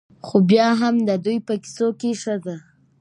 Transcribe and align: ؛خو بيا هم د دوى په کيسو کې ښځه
؛خو 0.25 0.37
بيا 0.49 0.67
هم 0.81 0.95
د 1.07 1.09
دوى 1.23 1.37
په 1.47 1.53
کيسو 1.63 1.87
کې 1.99 2.11
ښځه 2.21 2.55